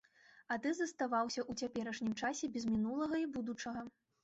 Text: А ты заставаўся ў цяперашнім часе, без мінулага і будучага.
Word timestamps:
А 0.53 0.55
ты 0.63 0.71
заставаўся 0.79 1.41
ў 1.43 1.67
цяперашнім 1.67 2.17
часе, 2.21 2.51
без 2.59 2.67
мінулага 2.73 3.23
і 3.27 3.31
будучага. 3.39 3.89